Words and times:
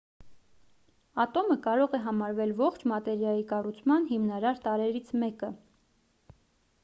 ատոմը 1.23 1.57
կարող 1.65 1.91
է 1.97 1.99
համարվել 2.05 2.53
ողջ 2.63 2.85
մատերիայի 2.93 3.45
կառուցման 3.51 4.07
հիմնարար 4.13 4.61
տարրերից 4.65 5.11
մեկը 5.25 5.51